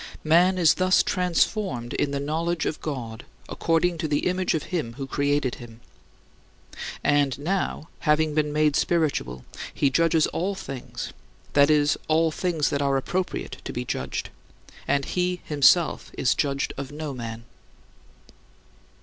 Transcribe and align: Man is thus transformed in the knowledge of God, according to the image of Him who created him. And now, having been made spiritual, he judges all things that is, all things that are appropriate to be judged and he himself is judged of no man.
Man 0.23 0.57
is 0.57 0.73
thus 0.73 1.03
transformed 1.03 1.93
in 1.93 2.09
the 2.09 2.19
knowledge 2.19 2.65
of 2.65 2.81
God, 2.81 3.23
according 3.47 3.99
to 3.99 4.07
the 4.07 4.25
image 4.25 4.55
of 4.55 4.63
Him 4.73 4.93
who 4.93 5.05
created 5.05 5.53
him. 5.61 5.79
And 7.03 7.37
now, 7.37 7.87
having 7.99 8.33
been 8.33 8.51
made 8.51 8.75
spiritual, 8.75 9.45
he 9.71 9.91
judges 9.91 10.25
all 10.25 10.55
things 10.55 11.13
that 11.53 11.69
is, 11.69 11.99
all 12.07 12.31
things 12.31 12.71
that 12.71 12.81
are 12.81 12.97
appropriate 12.97 13.57
to 13.63 13.71
be 13.71 13.85
judged 13.85 14.31
and 14.87 15.05
he 15.05 15.39
himself 15.43 16.09
is 16.17 16.33
judged 16.33 16.73
of 16.77 16.91
no 16.91 17.13
man. 17.13 17.43